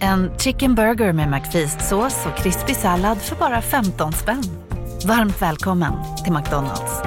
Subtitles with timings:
[0.00, 4.42] En chicken burger med McFeast-sås och krispig sallad för bara 15 spänn.
[5.06, 5.92] Varmt välkommen
[6.24, 7.02] till McDonalds.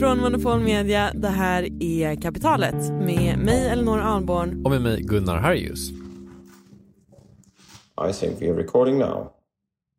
[0.00, 4.64] Från Monopol Media, det här är Kapitalet med mig Elinor Alborn.
[4.64, 5.90] Och med mig Gunnar Harjus.
[8.08, 9.32] I think we are recording now.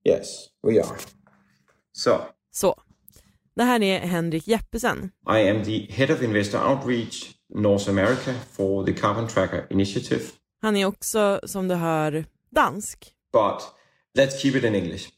[0.09, 0.97] Yes, we are.
[1.93, 2.11] So,
[2.51, 2.75] Så,
[3.55, 5.11] det här är Henrik Jeppesen.
[5.29, 10.21] I am the head of investor outreach North America for the Carbon Tracker Initiative.
[10.61, 13.13] Han är också, som du hör, dansk.
[13.33, 13.61] But
[14.17, 15.09] let's keep it in English.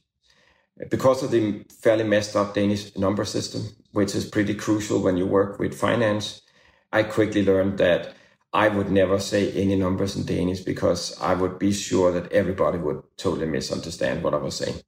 [0.91, 3.61] Because of the fairly messed up Danish number system,
[3.93, 6.41] which is pretty crucial when you work with finance,
[6.91, 8.13] I quickly learned that
[8.53, 12.77] I would never say any numbers in Danish because I would be sure that everybody
[12.77, 14.81] would totally misunderstand what I was saying.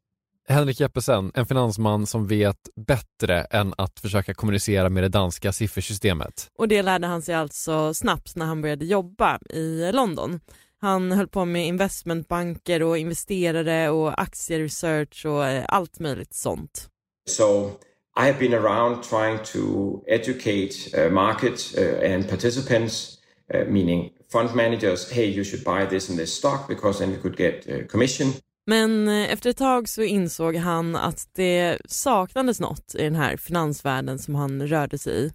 [0.49, 6.47] Henrik Jeppesen, en finansman som vet bättre än att försöka kommunicera med det danska siffersystemet.
[6.57, 10.39] Och det lärde han sig alltså snabbt när han började jobba i London.
[10.81, 16.89] Han höll på med investmentbanker och investerare och aktieresearch och eh, allt möjligt sånt.
[17.29, 17.71] So
[18.17, 23.17] I have been around trying to educate uh, market uh, and participants,
[23.53, 27.21] uh, meaning fund managers, hey, you should buy this and this stock because then you
[27.21, 28.33] could get uh, commission.
[28.69, 33.37] Men eh, efter ett tag så insåg han att det saknades något i den här
[33.37, 35.31] finansvärlden som han rörde sig i.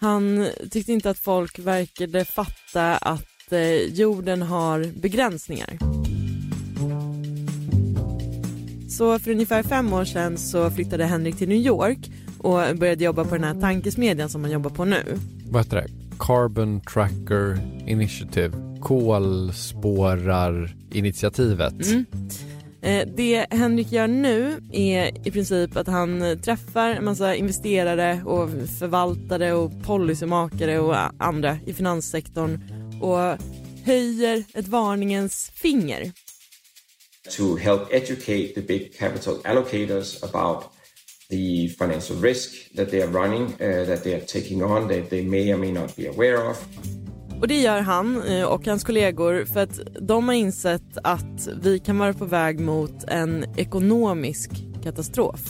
[0.00, 5.78] Han tyckte inte att folk verkade fatta att eh, jorden har begränsningar.
[8.90, 13.24] Så för ungefär fem år sedan så flyttade Henrik till New York och började jobba
[13.24, 15.18] på den här tankesmedjan som han jobbar på nu.
[15.50, 15.88] Vad heter det?
[16.18, 18.67] Carbon Tracker Initiative.
[18.80, 21.74] Kolspårarinitiativet.
[21.86, 22.04] Mm.
[22.82, 28.50] Eh, Det Henrik gör nu är i princip att han träffar en massa investerare och
[28.78, 32.62] förvaltare och policymakare och andra i finanssektorn
[33.02, 33.38] och
[33.84, 36.12] höjer ett varningens finger.
[37.30, 40.64] to help educate the big capital allocators about
[41.30, 45.22] the financial risk that they are running, uh, that they are taking on, that they
[45.22, 46.56] may or may not be aware of.
[47.40, 51.78] Och det gör han eh, och hans kollegor för att de har insett att vi
[51.78, 54.50] kan vara på väg mot en ekonomisk
[54.84, 55.40] katastrof.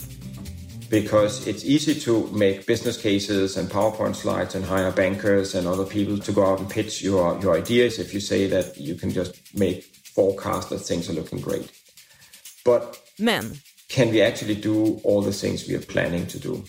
[0.89, 5.85] Because it's easy to make business cases and PowerPoint slides and hire bankers and other
[5.85, 9.11] people to go out and pitch your, your ideas if you say that you can
[9.11, 9.83] just make
[10.15, 11.71] forecasts that things are looking great.
[12.65, 16.63] But Men can we actually do all the things we are planning to do?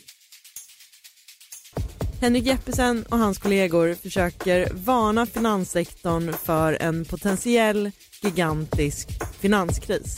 [2.22, 7.90] Henrik Jeppesen och hans kollegor försöker varna finanssektorn för en potentiell
[8.22, 9.08] gigantisk
[9.40, 10.16] finanskris.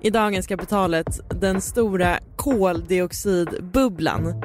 [0.00, 4.42] I dagens kapitalet den stora koldioxidbubblan.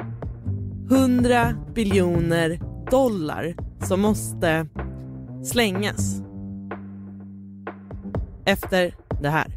[0.90, 2.60] 100 biljoner
[2.90, 3.54] dollar
[3.86, 4.66] som måste
[5.44, 6.20] slängas.
[8.44, 9.56] Efter det här.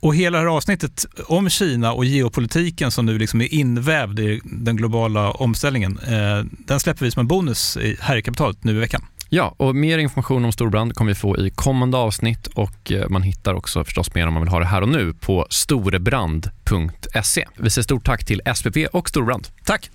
[0.00, 4.40] Och hela det här avsnittet om Kina och geopolitiken som nu liksom är invävd i
[4.44, 8.78] den globala omställningen, eh, den släpper vi som en bonus här i kapitalet nu i
[8.78, 9.04] veckan.
[9.30, 13.22] Ja, och mer information om storbrand kommer vi få i kommande avsnitt och eh, man
[13.22, 17.46] hittar också förstås mer om man vill ha det här och nu på storebrand.se.
[17.56, 19.48] Vi säger stort tack till SPP och Storbrand.
[19.64, 19.90] Tack!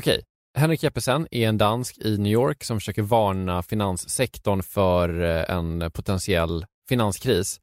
[0.00, 0.22] Okej,
[0.58, 5.90] Henrik Jeppesen är en dansk i New York som försöker varna finanssektorn för eh, en
[5.90, 7.60] potentiell finanskris.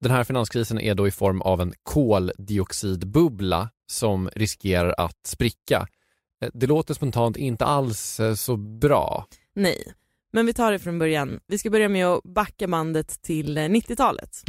[0.00, 5.86] Den här finanskrisen är då i form av en koldioxidbubbla som riskerar att spricka.
[6.42, 9.26] Eh, det låter spontant inte alls eh, så bra.
[9.54, 9.92] Nej,
[10.32, 11.40] men vi tar det från början.
[11.46, 14.42] Vi ska börja med att backa bandet till 90-talet.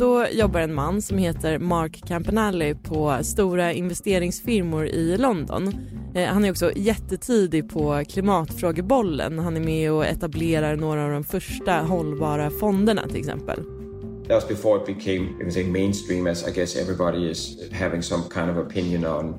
[0.00, 5.74] Då jobbar en man som heter Mark Campanelli på stora investeringsfirmor i London.
[6.14, 9.38] Eh, han är också jättetidig på klimatfrågebollen.
[9.38, 13.56] Han är med och etablerar några av de första hållbara fonderna till exempel.
[14.28, 18.50] That was before it became say mainstream as I guess everybody is having some kind
[18.50, 19.34] of opinion on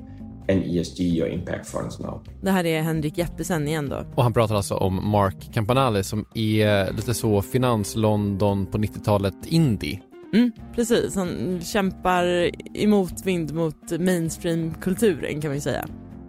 [0.48, 2.24] an ESG or impact funds now.
[2.42, 4.06] Det här är Henrik Jeppesen igen då.
[4.14, 10.00] Och han pratar alltså om Mark Campanelli som är lite så finans-London på 90-talet indie.
[10.32, 15.84] Mm, precis, han kämpar emot vind mot mainstream-kulturen kan vi säga.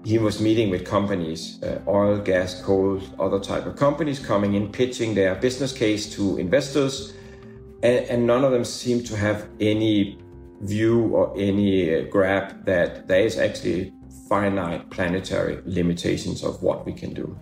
[0.06, 4.72] He was meeting with companies, uh, oil, gas, coal, other type of companies coming in
[4.72, 7.14] pitching their business case to investors
[7.84, 10.18] and, and none of them seem to have any
[10.62, 13.94] view or any uh, grab that there is actually
[14.30, 17.38] finite planetary limitations of what we can do.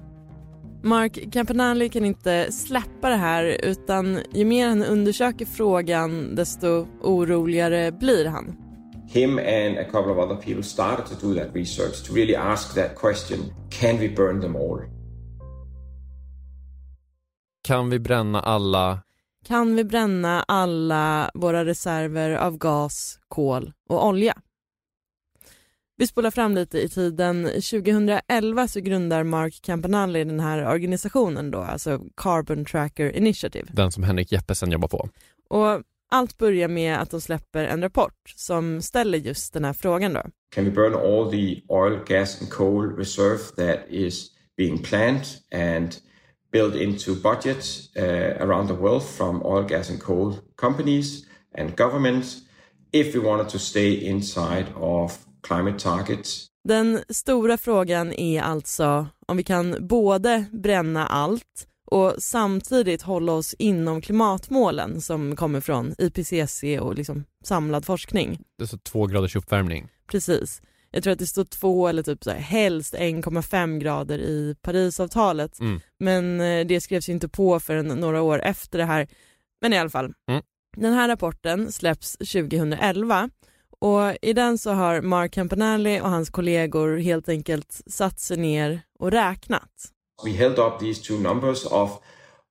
[0.84, 7.92] Mark Campanelli kan inte släppa det här utan ju mer han undersöker frågan desto oroligare
[7.92, 8.56] blir han.
[9.08, 12.76] Him and a couple of other people started to do that research to really ask
[12.76, 13.40] that question,
[13.70, 14.82] can we burn them all?
[17.64, 19.00] Kan vi bränna alla?
[19.48, 24.34] Kan vi bränna alla våra reserver av gas, kol och olja?
[26.02, 27.44] Vi spolar fram lite i tiden.
[27.44, 33.68] 2011 så grundar Mark Campanelli den här organisationen då, alltså Carbon Tracker Initiative.
[33.74, 35.10] Den som Henrik Jeppesen jobbar på.
[35.50, 40.14] Och allt börjar med att de släpper en rapport som ställer just den här frågan
[40.14, 40.22] då.
[40.56, 45.26] Can we burn all the oil, gas and coal reserve that is being planned
[45.56, 45.96] and
[46.52, 51.26] built into budgets uh, around the world from oil, gas and coal companies
[51.58, 52.38] and governments
[52.92, 56.48] if we wanted to stay inside of climate targets.
[56.64, 63.54] Den stora frågan är alltså om vi kan både bränna allt och samtidigt hålla oss
[63.54, 68.40] inom klimatmålen som kommer från IPCC och liksom samlad forskning.
[68.58, 69.88] Det är så två graders uppvärmning.
[70.08, 70.62] Precis.
[70.92, 75.60] Jag tror att det står två eller typ så här, helst 1,5 grader i Parisavtalet.
[75.60, 75.80] Mm.
[76.00, 79.08] Men eh, det skrevs ju inte på förrän några år efter det här.
[79.62, 80.14] Men i alla fall.
[80.30, 80.44] Mm.
[80.78, 83.30] Den här rapporten släpps 2011
[83.82, 88.82] och i den så har Mark Campanelli och hans kollegor helt enkelt satt sig ner
[89.00, 89.72] och räknat.
[90.26, 91.92] We held up these two numbers of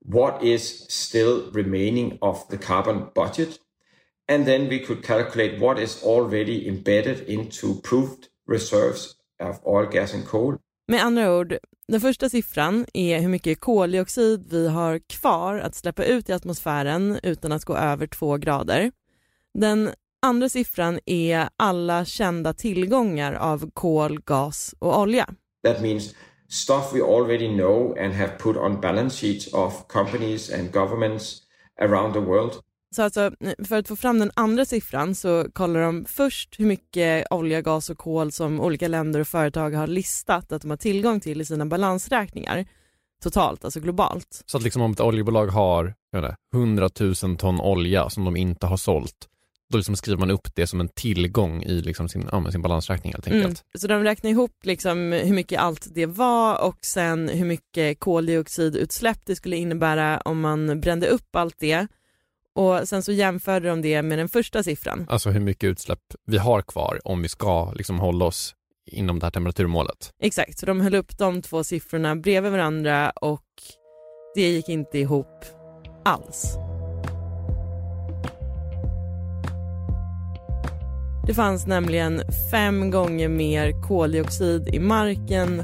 [0.05, 3.49] what is still remaining of the carbon budget
[4.33, 10.15] and then we could calculate what is already embedded into proved reserves of oil, gas
[10.15, 10.57] and coal.
[10.89, 16.05] Med andra ord, den första siffran är hur mycket koldioxid vi har kvar att släppa
[16.05, 18.93] ut i atmosfären utan att gå över två grader.
[19.55, 19.91] Den
[20.23, 25.27] andra siffran är alla kända tillgångar av kol, gas och olja.
[25.67, 26.15] That means
[26.49, 31.43] stuff we already know and have put on balance sheets of companies and governments
[31.81, 32.53] around the world.
[32.97, 33.31] Så alltså,
[33.69, 37.91] för att få fram den andra siffran så kollar de först hur mycket olja, gas
[37.91, 41.45] och kol som olika länder och företag har listat att de har tillgång till i
[41.45, 42.67] sina balansräkningar
[43.23, 44.43] totalt, alltså globalt.
[44.47, 46.89] Så att liksom om ett oljebolag har jag vet inte, 100
[47.23, 49.29] 000 ton olja som de inte har sålt,
[49.71, 53.13] då liksom skriver man upp det som en tillgång i liksom sin, ja, sin balansräkning
[53.13, 53.45] helt enkelt.
[53.45, 53.79] Mm.
[53.79, 59.19] Så de räknar ihop liksom hur mycket allt det var och sen hur mycket koldioxidutsläpp
[59.27, 61.87] det skulle innebära om man brände upp allt det.
[62.55, 65.07] Och sen så jämförde de det med den första siffran.
[65.09, 68.55] Alltså hur mycket utsläpp vi har kvar om vi ska liksom hålla oss
[68.87, 70.11] inom det här temperaturmålet.
[70.23, 73.47] Exakt, så de höll upp de två siffrorna bredvid varandra och
[74.35, 75.45] det gick inte ihop
[76.05, 76.57] alls.
[81.27, 85.63] Det fanns nämligen fem gånger mer koldioxid i marken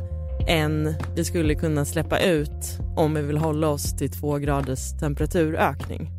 [0.48, 6.10] än vi skulle kunna släppa ut om vi vill hålla oss till två graders temperaturökning.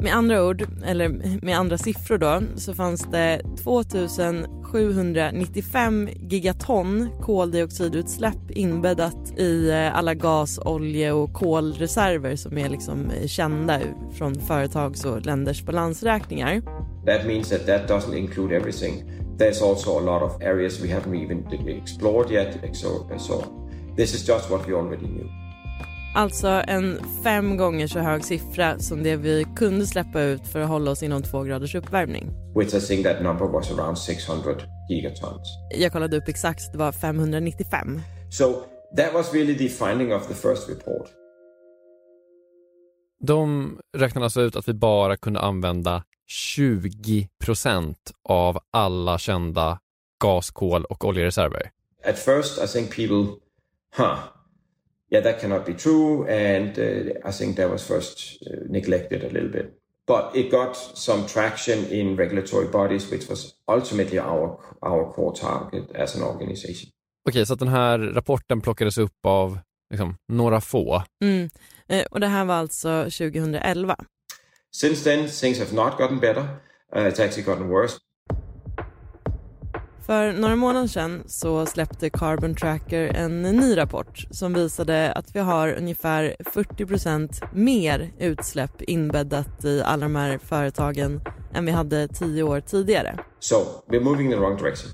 [0.00, 1.08] Med andra ord, eller
[1.44, 10.58] med andra siffror då, så fanns det 2795 gigaton koldioxidutsläpp inbäddat i eh, alla gas,
[10.64, 13.80] olje och kolreserver som är liksom eh, kända
[14.12, 16.62] från företags och länders balansräkningar.
[17.06, 19.04] That means that that doesn't include everything.
[19.38, 22.76] There's also a lot of areas we haven't even explored yet.
[22.76, 23.44] So, so
[23.96, 25.28] this is just what we already knew.
[26.14, 30.68] Alltså en fem gånger så hög siffra som det vi kunde släppa ut för att
[30.68, 32.30] hålla oss inom två graders uppvärmning.
[32.54, 34.54] Which I think that number was around 600
[34.90, 35.48] gigatons.
[35.70, 38.00] Jag kollade upp exakt, det var 595.
[38.30, 38.52] So
[38.96, 41.08] that was really the finding of the first report.
[43.20, 47.94] De räknade alltså ut att vi bara kunde använda 20%
[48.28, 49.78] av alla kända
[50.20, 51.70] gas, kol och oljereserver.
[52.04, 53.40] At first I think people,
[53.96, 54.18] huh,
[55.10, 56.26] yeah, that cannot be true.
[56.28, 59.66] And uh, I think that was first uh, neglected a little bit.
[60.06, 65.96] But it got some traction in regulatory bodies, which was ultimately our, our core target
[65.96, 66.90] as an organization.
[67.28, 69.58] Okej, okay, så att den här rapporten plockades upp av
[69.90, 71.02] liksom, några få.
[71.24, 71.50] Mm.
[71.88, 73.96] Eh, och det här var alltså 2011.
[74.80, 76.40] Since then things have not gotten better.
[76.96, 77.98] Uh, it's actually gotten worse.
[80.06, 85.40] För några månader sedan så släppte Carbon Tracker en ny rapport som visade att vi
[85.40, 91.20] har ungefär 40% mer utsläpp inbäddat i alla de här företagen
[91.54, 93.18] än vi hade tio år tidigare.
[93.38, 93.56] So,
[93.88, 94.90] we're moving in the wrong direction.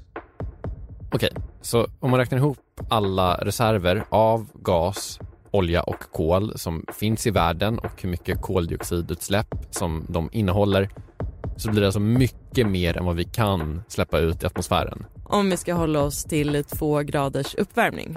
[1.12, 2.58] Okej, okay, så om man räknar ihop
[2.90, 5.18] alla reserver av gas,
[5.52, 10.88] olja och kol som finns i världen och hur mycket koldioxidutsläpp som de innehåller
[11.56, 15.06] så blir det alltså mycket mer än vad vi kan släppa ut i atmosfären.
[15.24, 18.16] Om vi ska hålla oss till två graders uppvärmning.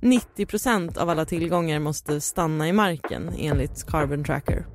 [0.00, 4.66] 90 procent av alla tillgångar måste stanna i marken enligt Carbon Tracker.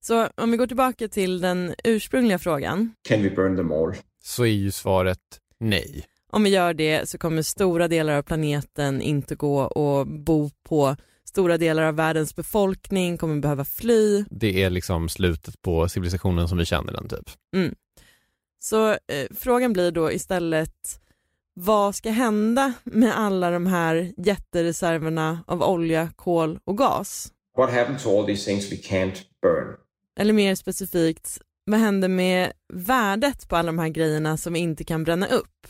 [0.00, 2.94] Så om vi går tillbaka till den ursprungliga frågan.
[3.08, 3.94] Can we burn them all?
[4.24, 5.18] Så är ju svaret
[5.60, 6.04] nej.
[6.36, 10.96] Om vi gör det så kommer stora delar av planeten inte gå att bo på
[11.24, 14.24] Stora delar av världens befolkning kommer behöva fly.
[14.30, 17.30] Det är liksom slutet på civilisationen som vi känner den typ.
[17.56, 17.74] Mm.
[18.58, 18.96] Så eh,
[19.34, 21.00] frågan blir då istället,
[21.54, 27.32] vad ska hända med alla de här jättereserverna av olja, kol och gas?
[27.56, 29.76] What happens to all these things we can't burn?
[30.18, 34.84] Eller mer specifikt, vad händer med värdet på alla de här grejerna som vi inte
[34.84, 35.66] kan bränna upp?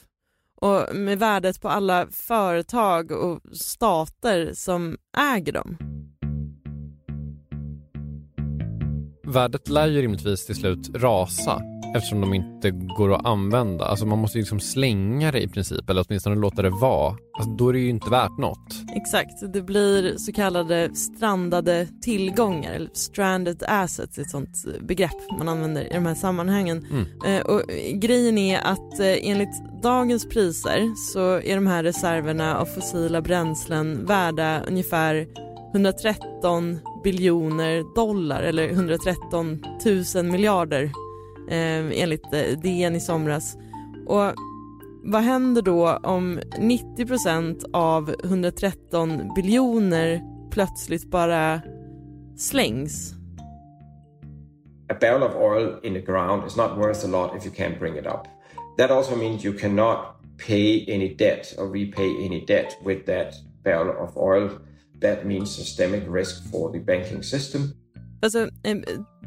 [0.57, 4.97] Och med värdet på alla företag och stater som
[5.37, 5.77] äger dem.
[9.25, 11.63] Värdet lär ju rimligtvis till slut rasa
[11.97, 13.85] eftersom de inte går att använda.
[13.85, 17.17] Alltså man måste ju liksom slänga det i princip eller åtminstone låta det vara.
[17.39, 18.75] Alltså då är det ju inte värt något.
[18.97, 25.83] Exakt, det blir så kallade strandade tillgångar eller stranded assets, ett sånt begrepp man använder
[25.91, 26.87] i de här sammanhangen.
[26.91, 27.07] Mm.
[27.27, 27.63] Eh, och
[27.95, 34.07] grejen är att eh, enligt dagens priser så är de här reserverna av fossila bränslen
[34.07, 35.27] värda ungefär
[35.75, 39.65] 113 biljoner dollar eller 113
[40.15, 40.91] 000 miljarder
[41.49, 42.31] eh, enligt
[42.63, 43.57] DN i somras.
[44.07, 44.33] Och
[45.05, 51.61] vad händer då om 90% av 113 biljoner plötsligt bara
[52.37, 53.15] slängs?
[54.89, 57.79] A barrel of oil in the ground is not worth a lot if you can't
[57.79, 58.27] bring it up.
[58.79, 59.99] That also means you cannot
[60.47, 64.51] pay any debt or repay any debt with that barrel of oil.
[65.01, 67.63] That means systemic risk for the banking system.
[68.23, 68.49] Alltså,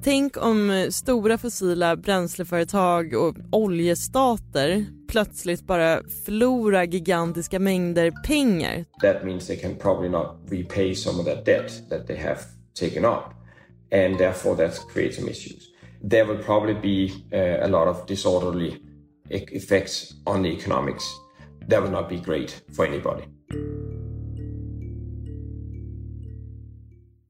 [0.03, 8.86] tänk om stora fossila bränsleföretag och oljestater plötsligt bara förlorar gigantiska mängder pengar.
[9.01, 12.39] That means they can probably not repay some of that debt that they have
[12.79, 13.34] taken up
[13.91, 15.63] and therefore that creates some issues.
[16.10, 18.77] There will probably be uh, a lot of disorderly
[19.29, 21.03] e-, effects on the economics.
[21.67, 23.24] That will not be great for anybody.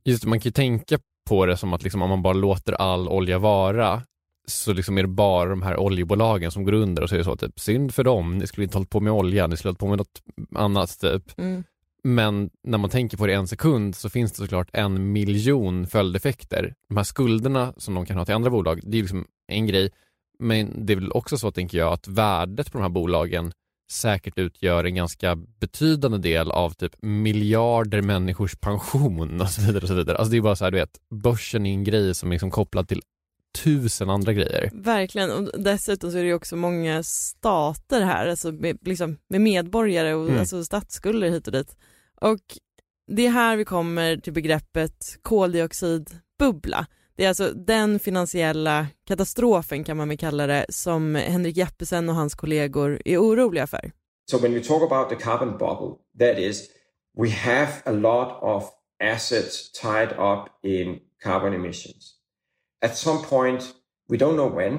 [0.05, 0.99] Just man kan ju tänka
[1.29, 4.01] på det som att liksom, om man bara låter all olja vara
[4.47, 7.25] så liksom är det bara de här oljebolagen som går under och så är det
[7.25, 9.79] så typ synd för dem, ni skulle inte hållit på med olja, ni skulle hållit
[9.79, 10.21] på med något
[10.55, 11.39] annat typ.
[11.39, 11.63] Mm.
[12.03, 16.73] Men när man tänker på det en sekund så finns det såklart en miljon följdeffekter.
[16.89, 19.91] De här skulderna som de kan ha till andra bolag, det är liksom en grej.
[20.39, 23.51] Men det är väl också så, tänker jag, att värdet på de här bolagen
[23.91, 29.81] säkert utgör en ganska betydande del av typ miljarder människors pension och så vidare.
[29.81, 30.17] Och så vidare.
[30.17, 32.51] Alltså det är bara så här, du vet, börsen är en grej som är liksom
[32.51, 33.01] kopplad till
[33.63, 34.69] tusen andra grejer.
[34.73, 40.13] Verkligen, och dessutom så är det också många stater här, alltså med, liksom, med medborgare
[40.13, 40.39] och mm.
[40.39, 41.75] alltså statsskulder hit och dit.
[42.21, 42.39] Och
[43.07, 46.87] det är här vi kommer till begreppet koldioxidbubbla.
[47.19, 52.15] Det är alltså den finansiella katastrofen kan man väl kalla det som Henrik Jeppesen och
[52.15, 53.91] hans kollegor är oroliga för.
[54.31, 56.69] So when we talk about the carbon bubble, that is
[57.17, 58.63] we have a lot of
[59.03, 62.15] assets tied up in carbon emissions.
[62.85, 63.63] At some point,
[64.09, 64.77] we don't know when,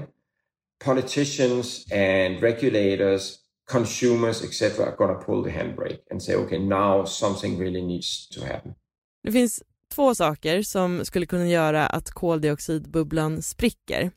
[0.85, 3.39] politicians and regulators,
[3.73, 8.29] consumers, etc., are going to pull the handbrake and say, okay, now something really needs
[8.29, 8.75] to happen.
[9.23, 9.63] Det finns
[9.95, 14.11] två saker som skulle kunna göra att koldioxidbubblan spricker.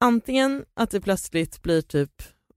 [0.00, 2.10] Antingen att det plötsligt blir typ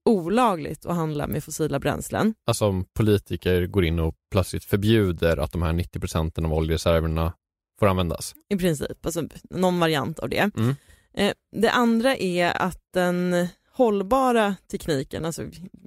[0.06, 2.34] olagligt att handla med fossila bränslen.
[2.46, 7.34] Alltså om politiker går in och plötsligt förbjuder att de här 90 procenten av oljereserverna
[7.80, 8.36] får användas.
[8.50, 10.50] I princip, alltså någon variant av det.
[10.58, 10.76] Mm.
[11.14, 15.44] Eh, det andra är att den hållbara tekniken, alltså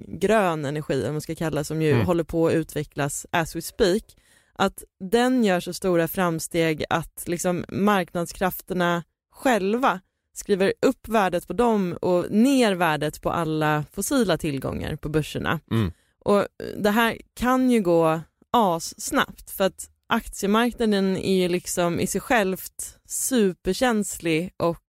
[0.07, 2.05] grön energi om man ska kalla som ju Mm.
[2.05, 4.03] håller på att utvecklas as we speak,
[4.55, 9.99] att den gör så stora framsteg att liksom marknadskrafterna själva
[10.33, 15.59] skriver upp värdet på dem och ner värdet på alla fossila tillgångar på börserna.
[15.71, 15.91] Mm.
[16.19, 16.45] Och
[16.77, 18.21] det här kan ju gå
[18.51, 24.81] assnabbt för att aktiemarknaden är ju liksom i sig självt superkänslig och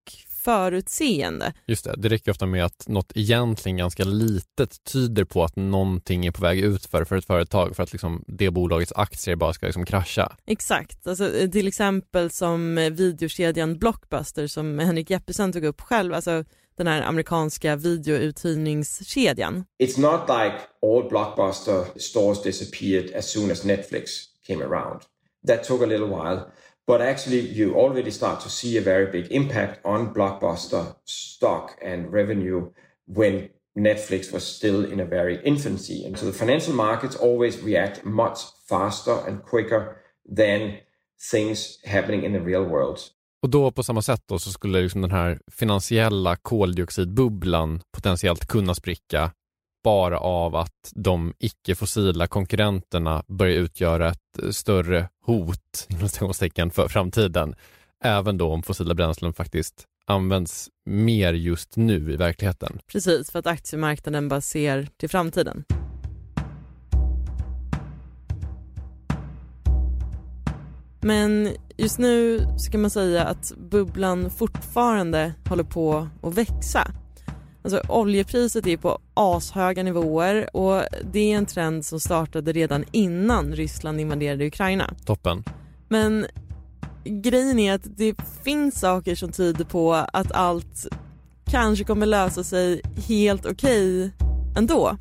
[0.46, 1.54] förutseende.
[1.66, 6.26] Just det, det räcker ofta med att något egentligen ganska litet tyder på att någonting
[6.26, 9.66] är på väg utför för ett företag för att liksom det bolagets aktier bara ska
[9.66, 10.36] liksom krascha.
[10.48, 16.14] Exakt, alltså, eh, till exempel som eh, videokedjan Blockbuster som Henrik Jeppesen tog upp själv,
[16.14, 16.44] alltså
[16.78, 19.66] den här amerikanska videouthyrningskedjan.
[19.84, 24.10] It's not like all blockbuster stores disappeared as soon as Netflix
[24.48, 25.02] came around.
[25.48, 26.40] That took a little while.
[26.88, 32.14] But actually, you already start to see a very big impact on blockbuster stock and
[32.14, 32.72] revenue
[33.08, 36.06] when Netflix was still in a very infancy.
[36.06, 38.40] And so the financial markets always react much
[38.70, 39.98] faster and quicker
[40.36, 40.78] than
[41.32, 43.00] things happening in the real world.
[43.42, 48.76] Och då på samma sätt då så skulle liksom den här finansiella koldioxidbubblan potentiellt kunna
[48.76, 49.32] spricka
[49.86, 55.88] bara av att de icke-fossila konkurrenterna börjar utgöra ett större hot
[56.74, 57.56] för framtiden.
[58.04, 62.80] Även då om fossila bränslen faktiskt används mer just nu i verkligheten.
[62.92, 65.64] Precis, för att aktiemarknaden bara ser till framtiden.
[71.02, 76.92] Men just nu så kan man säga att bubblan fortfarande håller på att växa.
[77.66, 83.56] Alltså oljepriset är på ashöga nivåer och det är en trend som startade redan innan
[83.56, 84.94] Ryssland invaderade Ukraina.
[85.06, 85.44] Toppen.
[85.90, 86.26] Men
[87.04, 90.88] grejen är att det finns saker som tyder på att allt
[91.46, 94.12] kanske kommer lösa sig helt okej
[94.58, 94.98] ändå.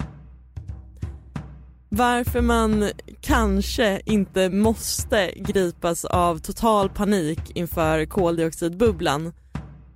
[1.89, 9.33] Varför man kanske inte måste gripas av total panik inför koldioxidbubblan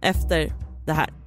[0.01, 0.53] efter
[0.87, 1.18] det här.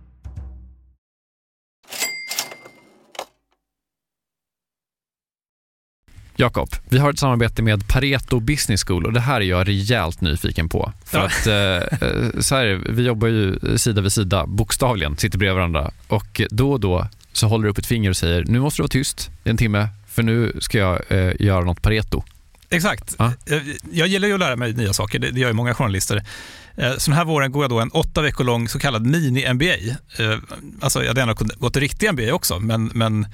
[6.35, 10.21] Jakob, vi har ett samarbete med Pareto Business School och det här är jag rejält
[10.21, 10.93] nyfiken på.
[11.05, 11.25] För Ja.
[11.25, 15.91] att eh, eh, så här, vi jobbar ju sida vid sida, bokstavligen, sitter bredvid varandra
[16.07, 18.83] och då och då så håller du upp ett finger och säger nu måste du
[18.83, 22.23] vara tyst i en timme för nu ska jag eh, göra något Pareto.
[22.69, 23.15] Exakt.
[23.19, 23.33] Ja.
[23.45, 23.57] Eh,
[23.91, 26.23] Jag gillar ju att lära mig nya saker, det gör ju många journalister.
[26.77, 29.89] Eh, Så den här våren går jag då en åtta veckor lång så kallad mini-MBA.
[30.19, 30.37] Eh,
[30.81, 33.25] Alltså jag hade gärna kunnat gått en riktig MBA också, men, men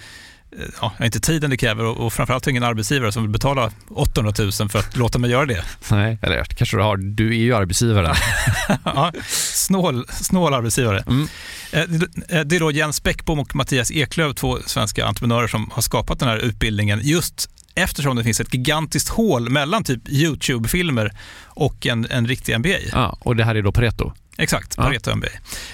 [0.52, 3.72] ja, jag har inte tiden det kräver och, och framförallt ingen arbetsgivare som vill betala
[3.90, 5.64] 800 000 för att låta mig göra det.
[5.92, 8.16] Nej, eller kanske du har, du är ju arbetsgivaren.
[8.84, 9.12] ja,
[9.54, 11.04] snål, snål arbetsgivare.
[11.08, 11.28] Mm.
[11.72, 15.70] Eh, det- eh, Det är då Jens Bäckbom och Mattias Eklöf, två svenska entreprenörer som
[15.74, 21.12] har skapat den här utbildningen just eftersom det finns ett gigantiskt hål mellan typ YouTube-filmer
[21.46, 22.80] och en, en riktig MBA.
[22.92, 24.14] Ja, och det här är då Pareto.
[24.38, 24.84] Exakt, Ja.
[24.84, 25.28] Pareto MBA.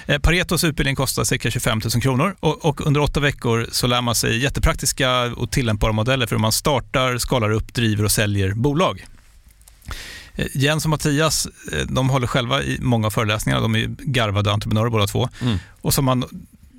[0.06, 4.02] Eh, Paretos utbildning kostar cirka 25 000 kronor och, och under åtta veckor så lär
[4.02, 8.54] man sig jättepraktiska och tillämpbara modeller för hur man startar, skalar upp, driver och säljer
[8.54, 9.06] bolag.
[10.36, 13.62] Eh, Jens och Mattias eh, de håller själva i många av föreläsningarna.
[13.62, 15.30] De är garvade entreprenörer båda två.
[15.42, 15.58] Mm.
[15.82, 16.24] Och har man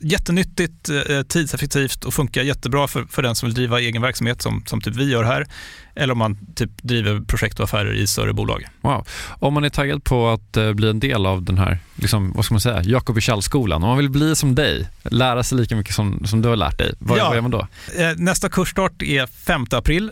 [0.00, 4.62] Jättenyttigt, eh, tidseffektivt och funkar jättebra för, för den som vill driva egen verksamhet som,
[4.66, 5.46] som typ vi gör här.
[5.98, 8.64] Eller om man typ driver projekt och affärer i större bolag.
[8.80, 9.06] Wow.
[9.38, 12.44] Om man är taggad på att eh, bli en del av den här, liksom, vad
[12.44, 15.94] ska man säga, Jakob skolan om man vill bli som dig, lära sig lika mycket
[15.94, 17.24] som, som du har lärt dig, vad, Ja.
[17.24, 17.68] vad gör man då?
[17.98, 20.10] Eh, Nästa kursstart är 5 april.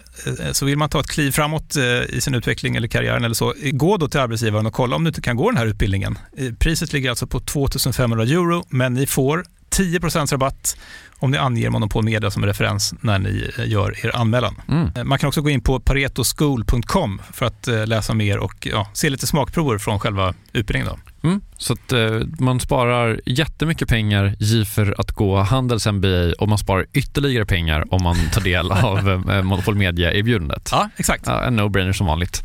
[0.52, 1.76] Så vill man ta ett kliv framåt
[2.08, 5.08] i sin utveckling eller karriären eller så, gå då till arbetsgivaren och kolla om du
[5.08, 6.18] inte kan gå den här utbildningen.
[6.58, 9.44] Priset ligger alltså på 2500 euro, men ni får
[9.78, 10.76] 10% rabatt
[11.18, 14.54] om ni anger Monopol Media som referens när ni eh, gör er anmälan.
[14.68, 14.90] Mm.
[14.96, 18.88] Eh, Man kan också gå in på paretoschool.com för att eh, läsa mer och ja,
[18.92, 20.88] se lite smakprover från själva utbildningen.
[21.22, 21.28] Då.
[21.28, 21.40] Mm.
[21.58, 26.86] Så att eh, man sparar jättemycket pengar för att gå Handels MBA och man sparar
[26.92, 30.68] ytterligare pengar om man tar del av eh, Monopol Media-erbjudandet.
[30.72, 31.22] Ja, exakt.
[31.26, 32.42] Ja, en no-brainer som vanligt.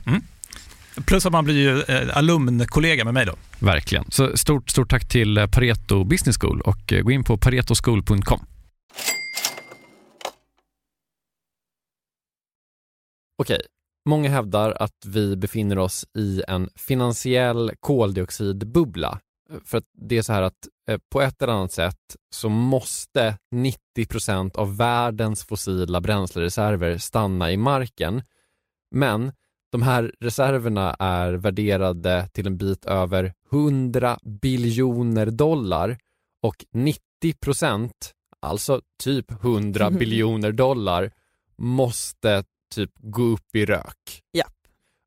[1.05, 3.35] Plus att man blir ju eh, alumnkollega med mig då.
[3.59, 4.11] Verkligen.
[4.11, 8.45] Så stort, stort tack till eh, Pareto Business School och eh, gå in på paretoschool.com.
[13.41, 13.61] Okej,
[14.09, 19.19] många hävdar att vi befinner oss i en finansiell koldioxidbubbla.
[19.65, 20.67] För att det är så här att
[21.11, 28.21] på ett eller annat sätt så måste 90% av världens fossila bränslereserver stanna i marken.
[28.95, 29.31] Men
[29.71, 35.97] de här reserverna är värderade till en bit över 100 biljoner dollar
[36.41, 37.91] och 90%
[38.39, 41.11] alltså typ 100 biljoner dollar,
[41.57, 42.43] måste
[42.75, 44.23] typ gå upp i rök.
[44.33, 44.53] Japp.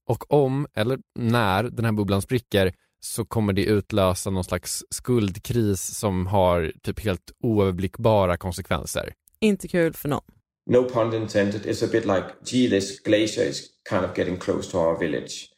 [0.06, 5.98] Och om, eller när, den här bubblan spricker så kommer det utlösa någon slags skuldkris
[5.98, 9.14] som har typ helt oöverblickbara konsekvenser.
[9.40, 10.24] Inte kul för någon.
[10.66, 11.66] No pun intended.
[11.66, 15.48] It's a bit like, gee, this glacier is kind of getting close to our village.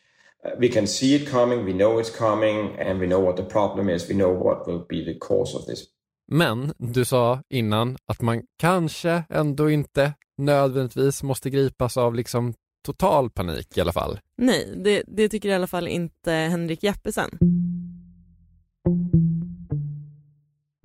[0.45, 3.43] Uh, we can see it coming, we know it's coming, and we know what the
[3.43, 4.09] problem is.
[4.09, 5.85] We know what will be the cause of this.
[6.27, 13.31] Men du sa innan att man kanske ändå inte nödvändigtvis måste gripas av liksom total
[13.31, 14.19] panik i alla fall.
[14.37, 17.31] Nej, det, det tycker i alla fall inte Henrik Jeppesen.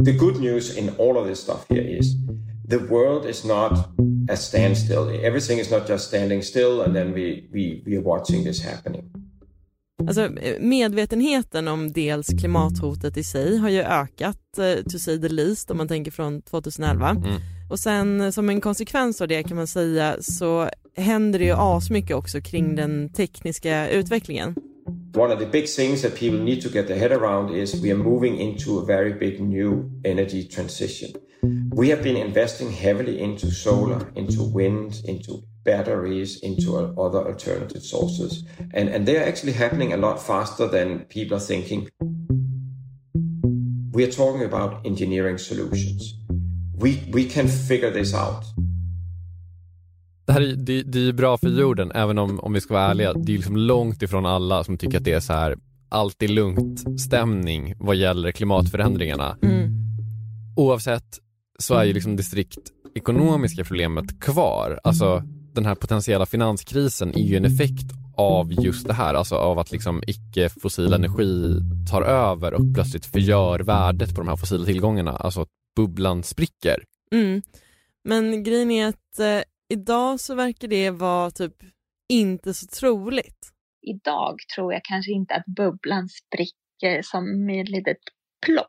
[0.05, 2.15] The good news in all of this stuff here is
[2.69, 3.71] the world is not
[4.31, 5.09] a standstill.
[5.23, 9.03] Everything is not just standing still and then we, we, we are watching this happening.
[10.07, 15.29] Alltså eh, medvetenheten om dels klimathotet i sig har ju ökat, eh, to say the
[15.29, 17.09] least, om man tänker från 2011.
[17.09, 17.23] Mm.
[17.69, 21.55] Och sen eh, som en konsekvens av det kan man säga så händer det ju
[21.57, 24.55] asmycket också kring den tekniska utvecklingen.
[25.13, 27.91] One of the big things that people need to get their head around is we
[27.91, 31.13] are moving into a very big new energy transition.
[31.69, 38.43] We have been investing heavily into solar, into wind, into batteries, into other alternative sources.
[38.73, 41.89] And, and they're actually happening a lot faster than people are thinking.
[43.91, 46.15] We are talking about engineering solutions.
[46.75, 48.45] We, we can figure this out.
[50.29, 52.83] Det här är, det, det är bra för jorden, även om, om vi ska vara
[52.83, 55.57] ärliga, det är liksom långt ifrån alla som tycker att det är så här
[55.89, 59.37] alltid lugnt stämning vad gäller klimatförändringarna.
[59.41, 59.69] Mm.
[60.55, 61.19] Oavsett
[61.59, 62.59] så är ju liksom det strikt
[62.95, 64.79] ekonomiska problemet kvar.
[64.83, 69.59] Alltså den här potentiella finanskrisen är ju en effekt av just det här, alltså av
[69.59, 71.59] att liksom icke-fossil energi
[71.91, 76.83] tar över och plötsligt förgör värdet på de här fossila tillgångarna, alltså att bubblan spricker.
[77.11, 77.41] Mm.
[78.03, 81.55] Men grejen är att eh, idag så verkar det vara typ
[82.09, 83.51] inte så troligt.
[83.81, 87.97] Idag tror jag kanske inte att bubblan spricker som med ett litet
[88.45, 88.67] plopp.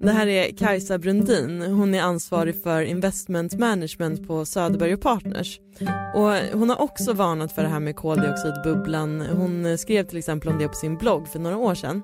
[0.00, 1.62] Det här är Kajsa Brundin.
[1.62, 5.60] Hon är ansvarig för investment management på Söderberg Partners.
[6.14, 9.20] Och hon har också varnat för det här med koldioxidbubblan.
[9.20, 12.02] Hon skrev till exempel om det på sin blogg för några år sedan.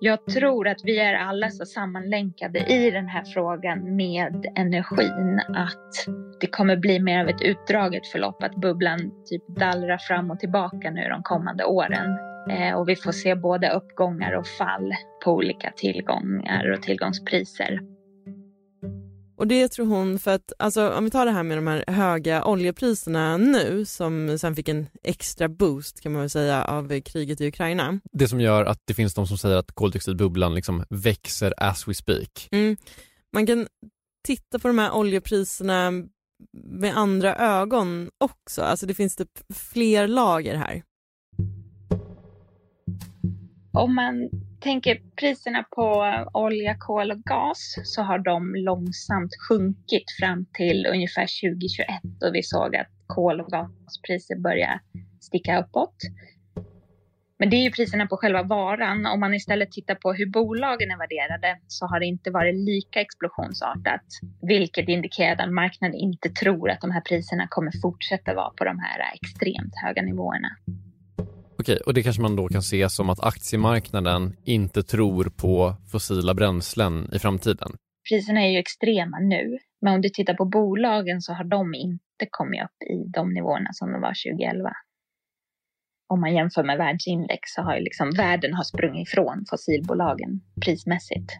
[0.00, 6.06] Jag tror att vi är alla så sammanlänkade i den här frågan med energin att
[6.40, 10.90] det kommer bli mer av ett utdraget förlopp, att bubblan typ dallrar fram och tillbaka
[10.90, 12.18] nu de kommande åren.
[12.50, 14.92] Eh, och vi får se både uppgångar och fall
[15.24, 17.95] på olika tillgångar och tillgångspriser.
[19.36, 21.84] Och det tror hon för att, alltså om vi tar det här med de här
[21.86, 27.40] höga oljepriserna nu som sen fick en extra boost kan man väl säga av kriget
[27.40, 28.00] i Ukraina.
[28.12, 31.94] Det som gör att det finns de som säger att koldioxidbubblan liksom växer as we
[31.94, 32.48] speak.
[32.50, 32.76] Mm.
[33.32, 33.66] Man kan
[34.26, 35.90] titta på de här oljepriserna
[36.52, 40.82] med andra ögon också, alltså det finns typ fler lager här.
[43.72, 50.46] Om man tänker priserna på olja, kol och gas så har de långsamt sjunkit fram
[50.52, 51.88] till ungefär 2021
[52.24, 54.80] och vi såg att kol och gaspriser börjar
[55.20, 55.96] sticka uppåt.
[57.38, 59.06] Men det är ju priserna på själva varan.
[59.06, 63.00] Om man istället tittar på hur bolagen är värderade så har det inte varit lika
[63.00, 64.04] explosionsartat.
[64.42, 68.78] Vilket indikerar att marknaden inte tror att de här priserna kommer fortsätta vara på de
[68.78, 70.48] här extremt höga nivåerna.
[71.58, 76.34] Okej, och det kanske man då kan se som att aktiemarknaden inte tror på fossila
[76.34, 77.72] bränslen i framtiden.
[78.08, 82.26] Priserna är ju extrema nu, men om du tittar på bolagen så har de inte
[82.30, 84.70] kommit upp i de nivåerna som de var 2011.
[86.08, 91.30] Om man jämför med världsindex så har ju liksom världen har sprungit ifrån fossilbolagen prismässigt.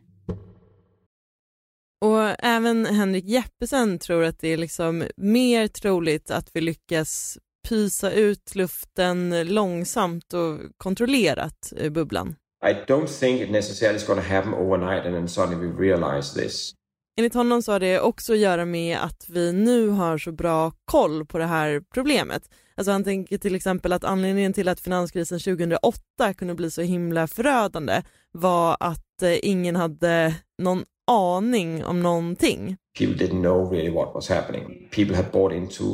[2.04, 8.10] Och även Henrik Jeppesen tror att det är liksom mer troligt att vi lyckas pysa
[8.10, 12.36] ut luften långsamt och kontrollerat ur bubblan.
[12.66, 16.40] I don't think it necessarily is going to happen overnight and then suddenly we realize
[16.40, 16.72] this.
[17.18, 20.72] Enligt honom så har det också att göra med att vi nu har så bra
[20.84, 22.42] koll på det här problemet.
[22.74, 27.26] Alltså han tänker till exempel att anledningen till att finanskrisen 2008 kunde bli så himla
[27.26, 28.02] förödande
[28.32, 32.76] var att eh, ingen hade någon aning om någonting.
[32.98, 34.88] People didn't know really what was happening.
[34.90, 35.84] People had bought into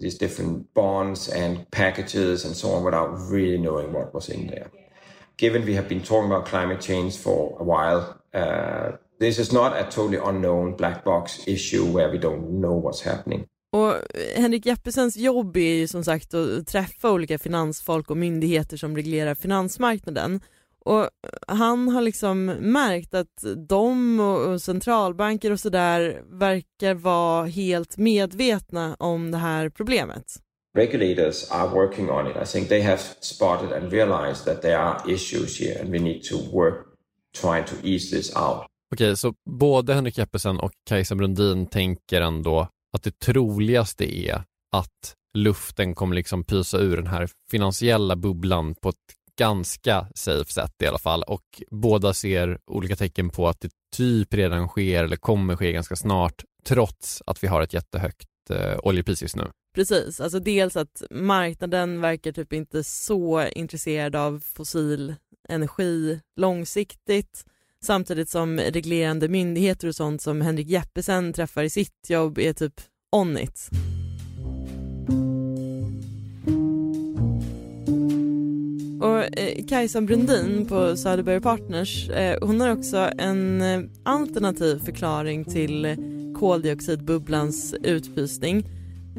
[0.00, 4.70] these different bonds and packages and so on without really knowing what was in there.
[5.36, 9.76] Given we have been talking about climate change for a while, uh, this is not
[9.76, 13.46] a totally unknown black box issue where we don't know what's happening.
[13.70, 13.94] Och
[14.36, 19.34] Henrik Jeppesens jobb är ju som sagt att träffa olika finansfolk och myndigheter som reglerar
[19.34, 20.40] finansmarknaden.
[20.84, 21.08] Och
[21.48, 29.30] han har liksom märkt att de och centralbanker och sådär verkar vara helt medvetna om
[29.30, 30.24] det här problemet.
[30.78, 32.36] Regulators are working on it.
[32.42, 36.22] I think they have spotted and realized that there are issues here and we need
[36.22, 36.86] to work
[37.40, 38.66] trying to ease this out.
[38.94, 45.14] Okej, så både Henrik Jeppesen och Kajsa Brundin tänker ändå att det troligaste är att
[45.34, 48.96] luften kommer liksom pysa ur den här finansiella bubblan på ett
[49.38, 54.34] ganska safe sätt i alla fall och båda ser olika tecken på att det typ
[54.34, 59.22] redan sker eller kommer ske ganska snart trots att vi har ett jättehögt eh, oljepris
[59.22, 59.50] just nu.
[59.74, 65.14] Precis, alltså dels att marknaden verkar typ inte så intresserad av fossil
[65.48, 67.44] energi långsiktigt
[67.84, 72.74] samtidigt som reglerande myndigheter och sånt som Henrik Jeppesen träffar i sitt jobb är typ
[73.16, 73.70] on it.
[79.00, 85.44] Och eh, Kajsa Brundin på Söderberg Partners, eh, hon har också en eh, alternativ förklaring
[85.44, 85.96] till
[86.38, 88.66] koldioxidbubblans utpysning.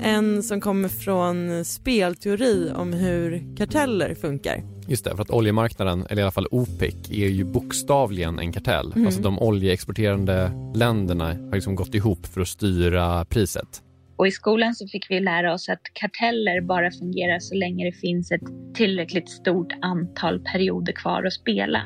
[0.01, 4.63] En som kommer från spelteori om hur karteller funkar.
[4.87, 8.91] Just det, för att oljemarknaden, eller i alla fall OPEC, är ju bokstavligen en kartell.
[8.95, 9.05] Mm.
[9.05, 13.81] Alltså de oljeexporterande länderna har liksom gått ihop för att styra priset.
[14.19, 17.91] Och i skolan så fick vi lära oss att karteller bara fungerar så länge det
[17.91, 21.81] finns ett tillräckligt stort antal perioder kvar att spela.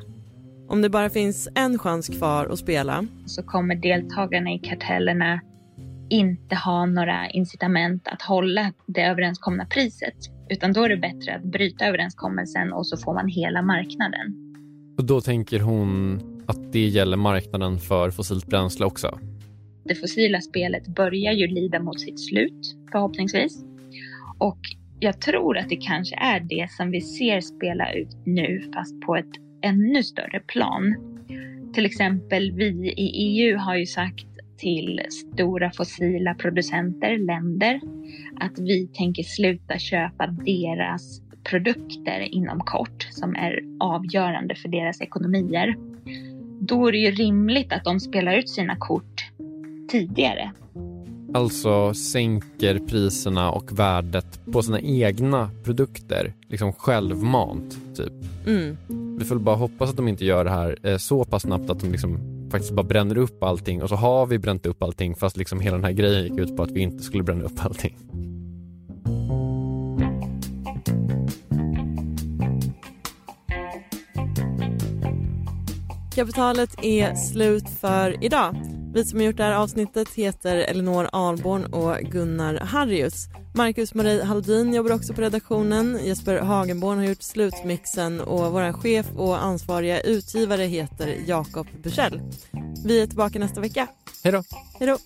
[0.70, 5.42] Om det bara finns en chans kvar att spela Så kommer deltagarna i kartellerna
[6.10, 10.18] inte ha några incitament att hålla det överenskomna priset.
[10.50, 14.36] Utan då är det bättre att bryta överenskommelsen och så får man hela marknaden.
[14.98, 19.20] Och då tänker hon att det gäller marknaden för fossilt bränsle också.
[19.84, 23.66] Det fossila spelet börjar ju lida mot sitt slut, förhoppningsvis.
[24.38, 24.60] Och
[25.00, 29.16] jag tror att det kanske är det som vi ser spela ut nu, fast på
[29.16, 30.96] ett ännu större plan.
[31.74, 34.26] Till exempel vi i EU har ju sagt
[34.58, 37.82] till stora fossila producenter, länder,
[38.40, 45.76] att vi tänker sluta köpa deras produkter inom kort som är avgörande för deras ekonomier.
[46.60, 49.33] Då är det ju rimligt att de spelar ut sina kort
[49.92, 50.52] tidigare.
[51.34, 58.14] Alltså sänker priserna och värdet på sina egna produkter, liksom självmant, typ.
[58.48, 58.78] Mm.
[59.20, 61.80] Vi får bara hoppas att de inte gör det här eh, så pass snabbt att
[61.80, 62.20] de liksom
[62.52, 65.76] faktiskt bara bränner upp allting och så har vi bränt upp allting fast liksom hela
[65.76, 67.98] den här grejen gick ut på att vi inte skulle bränna upp allting.
[76.16, 78.56] Kapitalet är slut för idag.
[78.94, 83.28] Vi som har gjort det här avsnittet heter Elinor Alborn och Gunnar Harrius.
[83.56, 86.00] Marcus Marie Haldin jobbar också på redaktionen.
[86.04, 92.22] Jesper Hagenborn har gjort slutmixen och vår chef och ansvariga utgivare heter Jakob Bursell.
[92.86, 93.88] Vi är tillbaka nästa vecka.
[94.24, 94.44] Hej då!
[94.80, 94.98] Hej då!